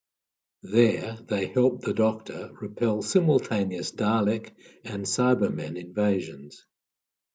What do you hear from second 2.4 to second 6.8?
repel simultaneous Dalek and Cybermen invasions.